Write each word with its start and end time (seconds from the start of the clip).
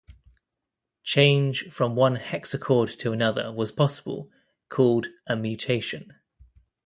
Change 1.03 1.67
from 1.71 1.95
one 1.95 2.15
hexachord 2.17 2.97
to 2.97 3.11
another 3.11 3.53
was 3.53 3.71
possible, 3.71 4.31
called 4.67 5.09
a 5.27 5.35
"mutation". 5.35 6.15